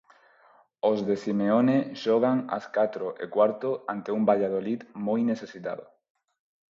Os 0.89 0.99
de 1.07 1.15
Simeone 1.23 1.77
xogan 2.01 2.37
ás 2.57 2.65
catro 2.77 3.07
e 3.23 3.25
cuarto 3.35 3.69
ante 3.93 4.09
un 4.17 4.21
Valladolid 4.29 4.81
moi 5.05 5.21
necesitado. 5.31 5.85